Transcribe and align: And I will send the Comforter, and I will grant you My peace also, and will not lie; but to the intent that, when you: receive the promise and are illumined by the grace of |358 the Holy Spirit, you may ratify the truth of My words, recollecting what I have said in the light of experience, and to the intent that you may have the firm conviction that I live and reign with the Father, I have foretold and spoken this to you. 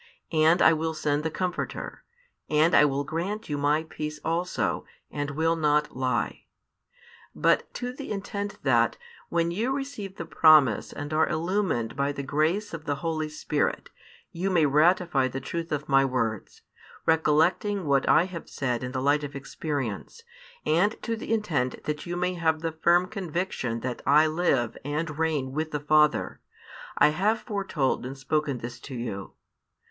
And 0.33 0.63
I 0.63 0.73
will 0.73 0.95
send 0.95 1.21
the 1.21 1.29
Comforter, 1.29 2.03
and 2.49 2.73
I 2.73 2.85
will 2.85 3.03
grant 3.03 3.49
you 3.49 3.55
My 3.59 3.83
peace 3.83 4.19
also, 4.25 4.83
and 5.11 5.29
will 5.29 5.55
not 5.55 5.95
lie; 5.95 6.45
but 7.35 7.71
to 7.75 7.93
the 7.93 8.09
intent 8.11 8.57
that, 8.63 8.97
when 9.29 9.51
you: 9.51 9.71
receive 9.71 10.15
the 10.15 10.25
promise 10.25 10.91
and 10.91 11.13
are 11.13 11.29
illumined 11.29 11.95
by 11.95 12.11
the 12.11 12.23
grace 12.23 12.73
of 12.73 12.81
|358 12.81 12.85
the 12.85 12.95
Holy 12.95 13.29
Spirit, 13.29 13.89
you 14.31 14.49
may 14.49 14.65
ratify 14.65 15.27
the 15.27 15.39
truth 15.39 15.71
of 15.71 15.87
My 15.87 16.03
words, 16.03 16.63
recollecting 17.05 17.85
what 17.85 18.09
I 18.09 18.23
have 18.23 18.49
said 18.49 18.83
in 18.83 18.93
the 18.93 19.01
light 19.03 19.23
of 19.23 19.35
experience, 19.35 20.23
and 20.65 20.99
to 21.03 21.15
the 21.15 21.31
intent 21.31 21.83
that 21.83 22.07
you 22.07 22.17
may 22.17 22.33
have 22.33 22.61
the 22.61 22.71
firm 22.71 23.05
conviction 23.05 23.81
that 23.81 24.01
I 24.07 24.25
live 24.25 24.75
and 24.83 25.19
reign 25.19 25.51
with 25.51 25.69
the 25.69 25.79
Father, 25.79 26.41
I 26.97 27.09
have 27.09 27.41
foretold 27.41 28.03
and 28.03 28.17
spoken 28.17 28.57
this 28.57 28.79
to 28.79 28.95
you. 28.95 29.33